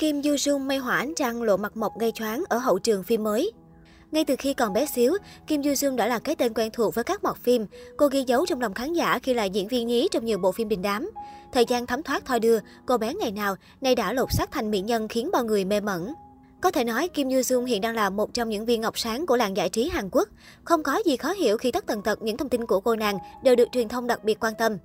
Kim 0.00 0.22
Du 0.22 0.30
Jung 0.30 0.66
mây 0.66 0.78
hỏa 0.78 0.96
ánh 0.96 1.14
trăng 1.14 1.42
lộ 1.42 1.56
mặt 1.56 1.76
mộc 1.76 1.98
gây 1.98 2.12
choáng 2.12 2.44
ở 2.48 2.58
hậu 2.58 2.78
trường 2.78 3.02
phim 3.02 3.22
mới. 3.22 3.52
Ngay 4.12 4.24
từ 4.24 4.36
khi 4.38 4.54
còn 4.54 4.72
bé 4.72 4.86
xíu, 4.86 5.16
Kim 5.46 5.62
Du 5.62 5.70
Jung 5.70 5.96
đã 5.96 6.06
là 6.06 6.18
cái 6.18 6.34
tên 6.34 6.54
quen 6.54 6.70
thuộc 6.72 6.94
với 6.94 7.04
các 7.04 7.24
mọt 7.24 7.36
phim. 7.36 7.66
Cô 7.96 8.06
ghi 8.06 8.24
dấu 8.26 8.46
trong 8.46 8.60
lòng 8.60 8.74
khán 8.74 8.92
giả 8.92 9.18
khi 9.18 9.34
là 9.34 9.44
diễn 9.44 9.68
viên 9.68 9.86
nhí 9.86 10.08
trong 10.10 10.24
nhiều 10.24 10.38
bộ 10.38 10.52
phim 10.52 10.68
đình 10.68 10.82
đám. 10.82 11.10
Thời 11.52 11.64
gian 11.68 11.86
thấm 11.86 12.02
thoát 12.02 12.24
thoi 12.24 12.40
đưa, 12.40 12.58
cô 12.86 12.98
bé 12.98 13.14
ngày 13.14 13.30
nào 13.30 13.56
nay 13.80 13.94
đã 13.94 14.12
lột 14.12 14.28
xác 14.32 14.50
thành 14.50 14.70
mỹ 14.70 14.80
nhân 14.80 15.08
khiến 15.08 15.30
bao 15.32 15.44
người 15.44 15.64
mê 15.64 15.80
mẩn. 15.80 16.12
Có 16.60 16.70
thể 16.70 16.84
nói 16.84 17.08
Kim 17.08 17.28
Yoo 17.28 17.40
Jung 17.40 17.64
hiện 17.64 17.80
đang 17.80 17.94
là 17.94 18.10
một 18.10 18.34
trong 18.34 18.48
những 18.48 18.64
viên 18.64 18.80
ngọc 18.80 18.98
sáng 18.98 19.26
của 19.26 19.36
làng 19.36 19.56
giải 19.56 19.68
trí 19.68 19.88
Hàn 19.88 20.08
Quốc. 20.12 20.28
Không 20.64 20.82
có 20.82 21.02
gì 21.06 21.16
khó 21.16 21.32
hiểu 21.32 21.56
khi 21.56 21.72
tất 21.72 21.86
tần 21.86 22.02
tật 22.02 22.22
những 22.22 22.36
thông 22.36 22.48
tin 22.48 22.66
của 22.66 22.80
cô 22.80 22.96
nàng 22.96 23.18
đều 23.42 23.56
được 23.56 23.68
truyền 23.72 23.88
thông 23.88 24.06
đặc 24.06 24.24
biệt 24.24 24.44
quan 24.44 24.54
tâm. 24.58 24.76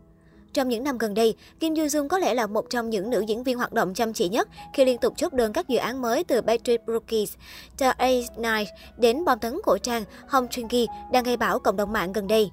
Trong 0.56 0.70
những 0.70 0.84
năm 0.84 0.98
gần 0.98 1.14
đây, 1.14 1.36
Kim 1.60 1.76
Yoo 1.76 1.86
Jung 1.86 2.08
có 2.08 2.20
lẽ 2.20 2.34
là 2.34 2.48
một 2.48 2.70
trong 2.70 2.90
những 2.90 3.10
nữ 3.10 3.22
diễn 3.22 3.44
viên 3.44 3.58
hoạt 3.58 3.74
động 3.74 3.94
chăm 3.94 4.14
chỉ 4.14 4.30
nhất 4.30 4.48
khi 4.74 4.86
liên 4.86 4.98
tục 4.98 5.14
chốt 5.18 5.34
đơn 5.34 5.54
các 5.54 5.68
dự 5.68 5.78
án 5.78 6.02
mới 6.02 6.24
từ 6.24 6.42
Patrick 6.42 6.86
Brookies, 6.86 7.34
The 7.78 7.91
A9 7.98 8.66
đến 8.98 9.26
bom 9.26 9.40
tấn 9.40 9.59
cổ 9.64 9.78
trang 9.78 10.04
Hong 10.28 10.48
Chun 10.48 10.68
Ki 10.68 10.88
đang 11.12 11.23
gây 11.23 11.38
bão 11.38 11.59
cộng 11.59 11.76
đồng 11.76 11.94
mạng 11.94 12.14
gần 12.14 12.28
đây. 12.28 12.52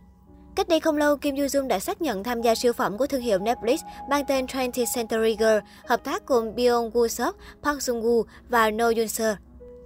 Cách 0.56 0.68
đây 0.68 0.80
không 0.80 0.96
lâu, 0.96 1.16
Kim 1.16 1.36
Yoo 1.36 1.46
Jung 1.46 1.68
đã 1.68 1.78
xác 1.78 2.02
nhận 2.02 2.24
tham 2.24 2.42
gia 2.42 2.54
siêu 2.54 2.72
phẩm 2.72 2.98
của 2.98 3.06
thương 3.06 3.20
hiệu 3.20 3.38
Netflix 3.38 3.76
mang 4.10 4.24
tên 4.28 4.46
20th 4.46 4.86
Century 4.94 5.36
Girl, 5.38 5.58
hợp 5.86 6.04
tác 6.04 6.26
cùng 6.26 6.54
Byung 6.54 6.90
Woo 6.90 7.08
Seok, 7.08 7.36
Park 7.62 7.78
Jung 7.78 8.02
Woo 8.02 8.22
và 8.48 8.70
No 8.70 8.84
Yoon 8.84 9.08
Seo. 9.08 9.34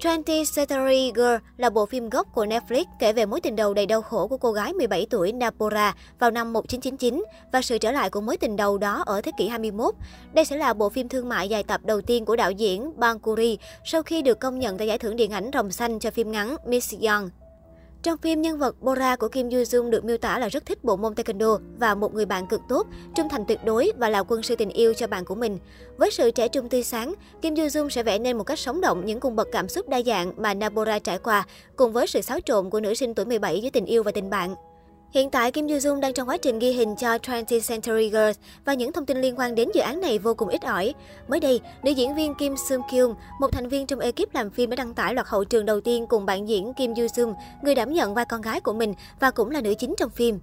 20 0.04 0.42
Century 0.56 1.12
Girl 1.14 1.34
là 1.56 1.70
bộ 1.70 1.86
phim 1.86 2.08
gốc 2.08 2.26
của 2.34 2.46
Netflix 2.46 2.84
kể 2.98 3.12
về 3.12 3.26
mối 3.26 3.40
tình 3.40 3.56
đầu 3.56 3.74
đầy 3.74 3.86
đau 3.86 4.02
khổ 4.02 4.28
của 4.28 4.36
cô 4.36 4.52
gái 4.52 4.72
17 4.72 5.06
tuổi 5.10 5.32
Napora 5.32 5.94
vào 6.18 6.30
năm 6.30 6.52
1999 6.52 7.24
và 7.52 7.62
sự 7.62 7.78
trở 7.78 7.92
lại 7.92 8.10
của 8.10 8.20
mối 8.20 8.36
tình 8.36 8.56
đầu 8.56 8.78
đó 8.78 9.02
ở 9.06 9.20
thế 9.20 9.32
kỷ 9.38 9.48
21. 9.48 9.94
Đây 10.32 10.44
sẽ 10.44 10.56
là 10.56 10.74
bộ 10.74 10.88
phim 10.88 11.08
thương 11.08 11.28
mại 11.28 11.48
dài 11.48 11.62
tập 11.62 11.80
đầu 11.84 12.00
tiên 12.00 12.24
của 12.24 12.36
đạo 12.36 12.50
diễn 12.50 12.92
Bang 12.96 13.18
Kuri 13.18 13.58
sau 13.84 14.02
khi 14.02 14.22
được 14.22 14.40
công 14.40 14.58
nhận 14.58 14.78
tại 14.78 14.86
giải 14.86 14.98
thưởng 14.98 15.16
điện 15.16 15.30
ảnh 15.30 15.50
Rồng 15.52 15.70
Xanh 15.70 15.98
cho 15.98 16.10
phim 16.10 16.32
ngắn 16.32 16.56
Miss 16.66 16.94
Young. 17.00 17.30
Trong 18.02 18.18
phim, 18.18 18.42
nhân 18.42 18.58
vật 18.58 18.82
Bora 18.82 19.16
của 19.16 19.28
Kim 19.28 19.50
Yoo 19.50 19.62
Jung 19.62 19.90
được 19.90 20.04
miêu 20.04 20.16
tả 20.16 20.38
là 20.38 20.48
rất 20.48 20.66
thích 20.66 20.84
bộ 20.84 20.96
môn 20.96 21.12
taekwondo 21.12 21.58
và 21.78 21.94
một 21.94 22.14
người 22.14 22.26
bạn 22.26 22.46
cực 22.46 22.60
tốt, 22.68 22.86
trung 23.14 23.28
thành 23.28 23.44
tuyệt 23.48 23.64
đối 23.64 23.92
và 23.98 24.08
là 24.08 24.22
quân 24.22 24.42
sư 24.42 24.56
tình 24.56 24.70
yêu 24.70 24.94
cho 24.94 25.06
bạn 25.06 25.24
của 25.24 25.34
mình. 25.34 25.58
Với 25.96 26.10
sự 26.10 26.30
trẻ 26.30 26.48
trung 26.48 26.68
tươi 26.68 26.82
sáng, 26.82 27.14
Kim 27.42 27.54
Yoo 27.54 27.66
Jung 27.66 27.88
sẽ 27.88 28.02
vẽ 28.02 28.18
nên 28.18 28.38
một 28.38 28.44
cách 28.44 28.58
sống 28.58 28.80
động 28.80 29.04
những 29.04 29.20
cung 29.20 29.36
bậc 29.36 29.48
cảm 29.52 29.68
xúc 29.68 29.88
đa 29.88 30.02
dạng 30.02 30.32
mà 30.36 30.54
Nabora 30.54 30.98
trải 30.98 31.18
qua, 31.18 31.46
cùng 31.76 31.92
với 31.92 32.06
sự 32.06 32.20
xáo 32.20 32.38
trộn 32.44 32.70
của 32.70 32.80
nữ 32.80 32.94
sinh 32.94 33.14
tuổi 33.14 33.26
17 33.26 33.58
với 33.60 33.70
tình 33.70 33.86
yêu 33.86 34.02
và 34.02 34.10
tình 34.10 34.30
bạn. 34.30 34.54
Hiện 35.10 35.30
tại, 35.30 35.52
Kim 35.52 35.68
Yoo 35.68 35.78
Jung 35.78 36.00
đang 36.00 36.12
trong 36.12 36.28
quá 36.28 36.36
trình 36.36 36.58
ghi 36.58 36.72
hình 36.72 36.96
cho 36.96 37.16
20th 37.16 37.60
Century 37.68 38.10
Girls 38.10 38.38
và 38.64 38.74
những 38.74 38.92
thông 38.92 39.06
tin 39.06 39.20
liên 39.20 39.38
quan 39.38 39.54
đến 39.54 39.68
dự 39.74 39.80
án 39.80 40.00
này 40.00 40.18
vô 40.18 40.34
cùng 40.34 40.48
ít 40.48 40.62
ỏi. 40.62 40.94
Mới 41.28 41.40
đây, 41.40 41.60
nữ 41.82 41.90
diễn 41.90 42.14
viên 42.14 42.34
Kim 42.34 42.54
Sung 42.68 42.82
Kyung, 42.90 43.14
một 43.40 43.48
thành 43.52 43.68
viên 43.68 43.86
trong 43.86 44.00
ekip 44.00 44.34
làm 44.34 44.50
phim 44.50 44.70
đã 44.70 44.76
đăng 44.76 44.94
tải 44.94 45.14
loạt 45.14 45.26
hậu 45.26 45.44
trường 45.44 45.66
đầu 45.66 45.80
tiên 45.80 46.06
cùng 46.06 46.26
bạn 46.26 46.48
diễn 46.48 46.74
Kim 46.74 46.94
Yoo 46.94 47.06
Jung, 47.06 47.34
người 47.62 47.74
đảm 47.74 47.92
nhận 47.92 48.14
vai 48.14 48.24
con 48.24 48.40
gái 48.40 48.60
của 48.60 48.72
mình 48.72 48.94
và 49.20 49.30
cũng 49.30 49.50
là 49.50 49.60
nữ 49.60 49.74
chính 49.78 49.94
trong 49.98 50.10
phim. 50.10 50.38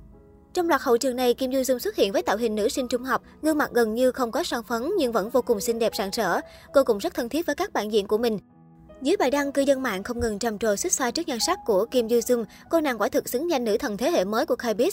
Trong 0.53 0.69
loạt 0.69 0.81
hậu 0.81 0.97
trường 0.97 1.15
này, 1.15 1.33
Kim 1.33 1.51
Yoo 1.51 1.61
Jung 1.61 1.79
xuất 1.79 1.95
hiện 1.95 2.11
với 2.11 2.21
tạo 2.21 2.37
hình 2.37 2.55
nữ 2.55 2.69
sinh 2.69 2.87
trung 2.87 3.03
học, 3.03 3.21
gương 3.41 3.57
mặt 3.57 3.69
gần 3.73 3.93
như 3.93 4.11
không 4.11 4.31
có 4.31 4.43
son 4.43 4.63
phấn 4.63 4.89
nhưng 4.97 5.11
vẫn 5.11 5.29
vô 5.29 5.41
cùng 5.41 5.59
xinh 5.59 5.79
đẹp 5.79 5.95
sảng 5.95 6.11
sỡ. 6.11 6.41
Cô 6.73 6.83
cũng 6.83 6.97
rất 6.97 7.13
thân 7.13 7.29
thiết 7.29 7.45
với 7.45 7.55
các 7.55 7.73
bạn 7.73 7.91
diễn 7.91 8.07
của 8.07 8.17
mình. 8.17 8.39
Dưới 9.03 9.17
bài 9.17 9.31
đăng, 9.31 9.51
cư 9.51 9.61
dân 9.61 9.83
mạng 9.83 10.03
không 10.03 10.19
ngừng 10.19 10.39
trầm 10.39 10.59
trồ 10.59 10.75
xích 10.75 10.93
xoa 10.93 11.11
trước 11.11 11.27
nhan 11.27 11.39
sắc 11.39 11.59
của 11.65 11.85
Kim 11.85 12.07
Yoo 12.07 12.19
Jung, 12.19 12.45
cô 12.69 12.81
nàng 12.81 12.97
quả 12.97 13.09
thực 13.09 13.29
xứng 13.29 13.49
danh 13.49 13.63
nữ 13.63 13.77
thần 13.77 13.97
thế 13.97 14.11
hệ 14.11 14.23
mới 14.25 14.45
của 14.45 14.55
K-pop. 14.55 14.91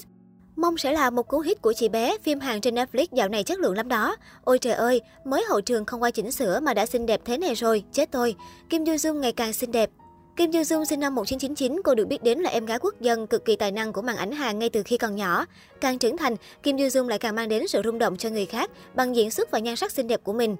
Mong 0.56 0.78
sẽ 0.78 0.92
là 0.92 1.10
một 1.10 1.28
cú 1.28 1.38
hit 1.38 1.62
của 1.62 1.72
chị 1.72 1.88
bé, 1.88 2.18
phim 2.22 2.40
hàng 2.40 2.60
trên 2.60 2.74
Netflix 2.74 3.06
dạo 3.12 3.28
này 3.28 3.42
chất 3.42 3.58
lượng 3.58 3.76
lắm 3.76 3.88
đó. 3.88 4.16
Ôi 4.44 4.58
trời 4.58 4.72
ơi, 4.72 5.00
mới 5.24 5.44
hậu 5.48 5.60
trường 5.60 5.84
không 5.84 6.02
qua 6.02 6.10
chỉnh 6.10 6.32
sửa 6.32 6.60
mà 6.60 6.74
đã 6.74 6.86
xinh 6.86 7.06
đẹp 7.06 7.20
thế 7.24 7.38
này 7.38 7.54
rồi, 7.54 7.84
chết 7.92 8.10
tôi. 8.10 8.34
Kim 8.70 8.84
Yoo 8.84 8.96
Jung 8.96 9.14
ngày 9.14 9.32
càng 9.32 9.52
xinh 9.52 9.72
đẹp. 9.72 9.90
Kim 10.36 10.52
Yoo 10.52 10.62
Jung 10.62 10.84
sinh 10.84 11.00
năm 11.00 11.14
1999, 11.14 11.80
cô 11.84 11.94
được 11.94 12.08
biết 12.08 12.22
đến 12.22 12.38
là 12.38 12.50
em 12.50 12.66
gái 12.66 12.78
quốc 12.78 13.00
dân 13.00 13.26
cực 13.26 13.44
kỳ 13.44 13.56
tài 13.56 13.72
năng 13.72 13.92
của 13.92 14.02
màn 14.02 14.16
ảnh 14.16 14.32
Hàn 14.32 14.58
ngay 14.58 14.68
từ 14.70 14.82
khi 14.82 14.96
còn 14.98 15.16
nhỏ. 15.16 15.46
Càng 15.80 15.98
trưởng 15.98 16.16
thành, 16.16 16.36
Kim 16.62 16.76
Yoo 16.76 16.88
Jung 16.88 17.08
lại 17.08 17.18
càng 17.18 17.34
mang 17.34 17.48
đến 17.48 17.68
sự 17.68 17.82
rung 17.84 17.98
động 17.98 18.16
cho 18.16 18.28
người 18.28 18.46
khác 18.46 18.70
bằng 18.94 19.16
diễn 19.16 19.30
xuất 19.30 19.50
và 19.50 19.58
nhan 19.58 19.76
sắc 19.76 19.92
xinh 19.92 20.06
đẹp 20.06 20.20
của 20.24 20.32
mình. 20.32 20.56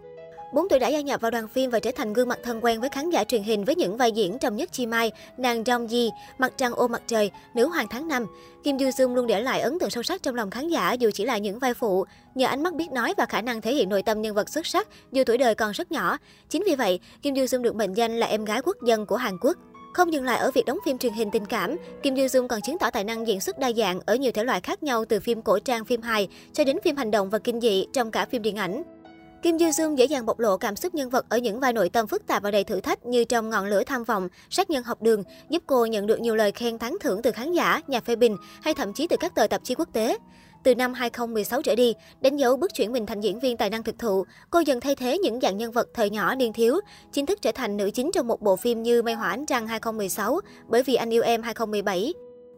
4 0.53 0.69
tuổi 0.69 0.79
đã 0.79 0.89
gia 0.89 1.01
nhập 1.01 1.21
vào 1.21 1.31
đoàn 1.31 1.49
phim 1.49 1.71
và 1.71 1.81
trở 1.81 1.91
thành 1.91 2.13
gương 2.13 2.29
mặt 2.29 2.39
thân 2.43 2.65
quen 2.65 2.81
với 2.81 2.89
khán 2.89 3.11
giả 3.11 3.25
truyền 3.25 3.43
hình 3.43 3.65
với 3.65 3.75
những 3.75 3.97
vai 3.97 4.13
diễn 4.13 4.39
trong 4.39 4.57
Nhất 4.57 4.73
Chi 4.73 4.87
Mai, 4.87 5.13
nàng 5.37 5.65
Dong 5.67 5.89
di, 5.89 6.11
Mặt 6.39 6.53
trăng 6.57 6.75
ô 6.75 6.89
mặt 6.89 7.03
trời, 7.07 7.31
Nữ 7.55 7.67
hoàng 7.67 7.87
tháng 7.91 8.09
năm. 8.09 8.27
Kim 8.65 8.79
Du 8.79 8.91
Sung 8.91 9.15
luôn 9.15 9.27
để 9.27 9.41
lại 9.41 9.61
ấn 9.61 9.79
tượng 9.79 9.91
sâu 9.91 10.03
sắc 10.03 10.23
trong 10.23 10.35
lòng 10.35 10.51
khán 10.51 10.69
giả 10.69 10.93
dù 10.93 11.11
chỉ 11.15 11.25
là 11.25 11.39
những 11.39 11.59
vai 11.59 11.75
phụ, 11.75 12.05
nhờ 12.35 12.47
ánh 12.47 12.63
mắt 12.63 12.75
biết 12.75 12.93
nói 12.93 13.15
và 13.17 13.27
khả 13.27 13.41
năng 13.41 13.61
thể 13.61 13.75
hiện 13.75 13.89
nội 13.89 14.03
tâm 14.03 14.23
nhân 14.23 14.35
vật 14.35 14.49
xuất 14.49 14.67
sắc 14.67 14.89
dù 15.13 15.23
tuổi 15.27 15.39
đời 15.39 15.55
còn 15.55 15.73
rất 15.73 15.93
nhỏ. 15.93 16.17
Chính 16.49 16.63
vì 16.67 16.75
vậy, 16.75 17.01
Kim 17.23 17.37
Du 17.37 17.47
Sung 17.47 17.63
được 17.63 17.75
mệnh 17.75 17.95
danh 17.95 18.19
là 18.19 18.27
em 18.27 18.45
gái 18.45 18.61
quốc 18.65 18.77
dân 18.87 19.07
của 19.07 19.17
Hàn 19.17 19.39
Quốc. 19.41 19.57
Không 19.95 20.13
dừng 20.13 20.25
lại 20.25 20.39
ở 20.39 20.51
việc 20.51 20.67
đóng 20.67 20.79
phim 20.85 20.99
truyền 20.99 21.13
hình 21.13 21.31
tình 21.31 21.47
cảm, 21.47 21.77
Kim 22.03 22.17
Du 22.17 22.29
Sung 22.29 22.49
còn 22.49 22.61
chứng 22.61 22.79
tỏ 22.79 22.91
tài 22.91 23.05
năng 23.05 23.27
diễn 23.27 23.41
xuất 23.41 23.59
đa 23.59 23.73
dạng 23.73 24.01
ở 24.07 24.15
nhiều 24.15 24.33
thể 24.33 24.45
loại 24.45 24.61
khác 24.61 24.83
nhau 24.83 25.05
từ 25.05 25.21
phim 25.21 25.43
cổ 25.43 25.59
trang, 25.59 25.85
phim 25.85 26.03
hài 26.03 26.29
cho 26.53 26.65
đến 26.65 26.79
phim 26.85 26.97
hành 26.97 27.11
động 27.11 27.31
và 27.31 27.39
kinh 27.39 27.61
dị 27.61 27.87
trong 27.93 28.11
cả 28.11 28.27
phim 28.27 28.43
điện 28.43 28.57
ảnh. 28.57 29.00
Kim 29.43 29.59
Yoo 29.59 29.71
Jung 29.71 29.97
dễ 29.97 30.05
dàng 30.05 30.27
bộc 30.27 30.39
lộ 30.39 30.57
cảm 30.57 30.77
xúc 30.77 30.95
nhân 30.95 31.11
vật 31.11 31.27
ở 31.29 31.39
những 31.39 31.61
vai 31.61 31.73
nội 31.73 31.89
tâm 31.89 32.07
phức 32.07 32.27
tạp 32.27 32.43
và 32.43 32.51
đầy 32.51 32.65
thử 32.65 32.81
thách 32.81 33.07
như 33.07 33.25
trong 33.25 33.51
Ngọn 33.51 33.67
lửa 33.67 33.83
tham 33.87 34.05
vọng, 34.05 34.29
Sát 34.51 34.71
nhân 34.71 34.85
học 34.85 35.03
đường, 35.03 35.23
giúp 35.51 35.63
cô 35.67 35.87
nhận 35.87 36.07
được 36.07 36.21
nhiều 36.21 36.37
lời 36.37 36.53
khen 36.53 36.79
tán 36.79 36.97
thưởng 37.01 37.23
từ 37.23 37.31
khán 37.31 37.53
giả, 37.53 37.81
nhà 37.87 38.01
phê 38.01 38.17
bình 38.17 38.37
hay 38.63 38.75
thậm 38.75 38.93
chí 38.93 39.07
từ 39.07 39.17
các 39.21 39.35
tờ 39.35 39.47
tạp 39.47 39.65
chí 39.65 39.75
quốc 39.75 39.89
tế. 39.93 40.17
Từ 40.65 40.75
năm 40.75 40.95
2016 40.95 41.63
trở 41.63 41.75
đi, 41.75 41.95
đánh 42.21 42.37
dấu 42.37 42.57
bước 42.57 42.71
chuyển 42.75 42.93
mình 42.93 43.07
thành 43.07 43.21
diễn 43.21 43.41
viên 43.41 43.57
tài 43.57 43.71
năng 43.71 43.83
thực 43.83 43.99
thụ, 43.99 44.25
cô 44.51 44.61
dần 44.61 44.81
thay 44.81 44.95
thế 44.95 45.19
những 45.19 45.41
dạng 45.41 45.57
nhân 45.57 45.73
vật 45.73 45.89
thời 45.95 46.11
nhỏ 46.11 46.35
niên 46.35 46.53
thiếu, 46.53 46.81
chính 47.13 47.27
thức 47.27 47.43
trở 47.43 47.53
thành 47.53 47.77
nữ 47.77 47.91
chính 47.91 48.11
trong 48.13 48.29
một 48.29 48.41
bộ 48.41 48.57
phim 48.57 48.83
như 48.83 49.03
Mây 49.03 49.15
Hỏa 49.15 49.29
Ánh 49.29 49.47
Trăng 49.47 49.67
2016, 49.67 50.41
Bởi 50.69 50.83
vì 50.83 50.95
anh 50.95 51.11
yêu 51.11 51.23
em 51.23 51.43
2017. 51.43 52.13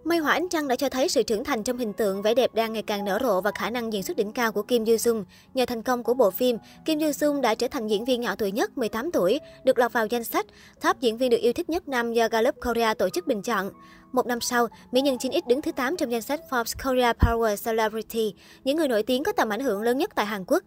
Mây 0.04 0.18
Hỏa 0.18 0.32
Ánh 0.32 0.48
Trăng 0.48 0.68
đã 0.68 0.76
cho 0.76 0.88
thấy 0.88 1.08
sự 1.08 1.22
trưởng 1.22 1.44
thành 1.44 1.62
trong 1.62 1.78
hình 1.78 1.92
tượng, 1.92 2.22
vẻ 2.22 2.34
đẹp 2.34 2.54
đang 2.54 2.72
ngày 2.72 2.82
càng 2.82 3.04
nở 3.04 3.18
rộ 3.22 3.40
và 3.40 3.50
khả 3.54 3.70
năng 3.70 3.92
diễn 3.92 4.02
xuất 4.02 4.16
đỉnh 4.16 4.32
cao 4.32 4.52
của 4.52 4.62
Kim 4.62 4.84
Yoo 4.84 4.96
Sung. 4.96 5.24
Nhờ 5.54 5.66
thành 5.66 5.82
công 5.82 6.02
của 6.02 6.14
bộ 6.14 6.30
phim, 6.30 6.58
Kim 6.84 6.98
Yoo 6.98 7.12
Sung 7.12 7.40
đã 7.40 7.54
trở 7.54 7.68
thành 7.68 7.88
diễn 7.88 8.04
viên 8.04 8.20
nhỏ 8.20 8.34
tuổi 8.38 8.52
nhất 8.52 8.78
18 8.78 9.10
tuổi, 9.12 9.40
được 9.64 9.78
lọt 9.78 9.92
vào 9.92 10.06
danh 10.06 10.24
sách 10.24 10.46
top 10.82 11.00
diễn 11.00 11.16
viên 11.16 11.30
được 11.30 11.40
yêu 11.40 11.52
thích 11.52 11.70
nhất 11.70 11.88
năm 11.88 12.12
do 12.12 12.28
Gallup 12.28 12.54
Korea 12.60 12.94
tổ 12.94 13.08
chức 13.10 13.26
bình 13.26 13.42
chọn. 13.42 13.70
Một 14.12 14.26
năm 14.26 14.40
sau, 14.40 14.68
mỹ 14.92 15.00
nhân 15.00 15.16
9X 15.16 15.40
đứng 15.48 15.62
thứ 15.62 15.72
8 15.72 15.96
trong 15.96 16.12
danh 16.12 16.22
sách 16.22 16.40
Forbes 16.50 16.84
Korea 16.84 17.12
Power 17.12 17.56
Celebrity, 17.64 18.34
những 18.64 18.76
người 18.76 18.88
nổi 18.88 19.02
tiếng 19.02 19.24
có 19.24 19.32
tầm 19.32 19.48
ảnh 19.48 19.60
hưởng 19.60 19.82
lớn 19.82 19.98
nhất 19.98 20.10
tại 20.14 20.26
Hàn 20.26 20.44
Quốc. 20.46 20.62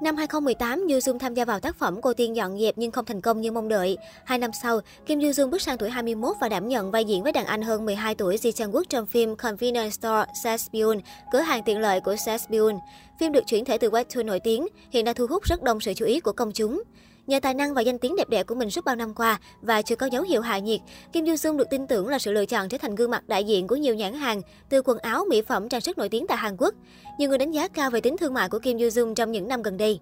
Năm 0.00 0.16
2018, 0.16 0.86
Yoo 0.90 1.00
Dung 1.00 1.18
tham 1.18 1.34
gia 1.34 1.44
vào 1.44 1.60
tác 1.60 1.76
phẩm 1.76 2.00
Cô 2.00 2.12
Tiên 2.12 2.36
dọn 2.36 2.58
dẹp 2.58 2.74
nhưng 2.78 2.90
không 2.90 3.04
thành 3.04 3.20
công 3.20 3.40
như 3.40 3.52
mong 3.52 3.68
đợi. 3.68 3.98
Hai 4.24 4.38
năm 4.38 4.50
sau, 4.62 4.80
Kim 5.06 5.20
Yoo 5.20 5.32
Dung 5.32 5.50
bước 5.50 5.62
sang 5.62 5.78
tuổi 5.78 5.90
21 5.90 6.36
và 6.40 6.48
đảm 6.48 6.68
nhận 6.68 6.90
vai 6.90 7.04
diễn 7.04 7.22
với 7.22 7.32
đàn 7.32 7.46
anh 7.46 7.62
hơn 7.62 7.84
12 7.84 8.14
tuổi 8.14 8.36
Ji 8.36 8.52
Chang 8.52 8.72
Wook 8.72 8.84
trong 8.88 9.06
phim 9.06 9.36
Convenience 9.36 9.90
Store 9.90 10.24
Sesbyun, 10.44 11.00
cửa 11.32 11.40
hàng 11.40 11.62
tiện 11.62 11.80
lợi 11.80 12.00
của 12.00 12.16
Sesbyun. 12.16 12.74
Phim 13.20 13.32
được 13.32 13.44
chuyển 13.46 13.64
thể 13.64 13.78
từ 13.78 13.90
webtoon 13.90 14.26
nổi 14.26 14.40
tiếng, 14.40 14.66
hiện 14.90 15.04
đã 15.04 15.12
thu 15.12 15.26
hút 15.26 15.44
rất 15.44 15.62
đông 15.62 15.80
sự 15.80 15.94
chú 15.94 16.04
ý 16.04 16.20
của 16.20 16.32
công 16.32 16.52
chúng. 16.52 16.82
Nhờ 17.28 17.40
tài 17.40 17.54
năng 17.54 17.74
và 17.74 17.82
danh 17.82 17.98
tiếng 17.98 18.16
đẹp 18.16 18.28
đẽ 18.28 18.42
của 18.42 18.54
mình 18.54 18.70
suốt 18.70 18.84
bao 18.84 18.96
năm 18.96 19.14
qua 19.14 19.40
và 19.62 19.82
chưa 19.82 19.96
có 19.96 20.06
dấu 20.06 20.22
hiệu 20.22 20.40
hạ 20.40 20.58
nhiệt, 20.58 20.80
Kim 21.12 21.24
Yoo 21.24 21.34
Jung 21.34 21.56
được 21.56 21.70
tin 21.70 21.86
tưởng 21.86 22.08
là 22.08 22.18
sự 22.18 22.32
lựa 22.32 22.46
chọn 22.46 22.68
trở 22.68 22.78
thành 22.78 22.94
gương 22.94 23.10
mặt 23.10 23.28
đại 23.28 23.44
diện 23.44 23.66
của 23.66 23.76
nhiều 23.76 23.94
nhãn 23.94 24.14
hàng, 24.14 24.42
từ 24.68 24.82
quần 24.82 24.98
áo, 24.98 25.24
mỹ 25.28 25.42
phẩm, 25.42 25.68
trang 25.68 25.80
sức 25.80 25.98
nổi 25.98 26.08
tiếng 26.08 26.26
tại 26.26 26.38
Hàn 26.38 26.56
Quốc. 26.58 26.74
Nhiều 27.18 27.28
người 27.28 27.38
đánh 27.38 27.50
giá 27.50 27.68
cao 27.68 27.90
về 27.90 28.00
tính 28.00 28.16
thương 28.16 28.34
mại 28.34 28.48
của 28.48 28.58
Kim 28.58 28.78
Yoo 28.78 28.88
Jung 28.88 29.14
trong 29.14 29.32
những 29.32 29.48
năm 29.48 29.62
gần 29.62 29.76
đây. 29.76 30.00